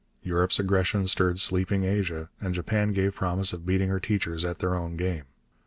Europe's 0.23 0.57
aggression 0.57 1.05
stirred 1.05 1.39
sleeping 1.39 1.83
Asia, 1.83 2.27
and 2.39 2.55
Japan 2.55 2.91
gave 2.91 3.13
promise 3.13 3.53
of 3.53 3.67
beating 3.67 3.89
her 3.89 3.99
teachers 3.99 4.43
at 4.43 4.57
their 4.57 4.73
own 4.73 4.97
game. 4.97 5.25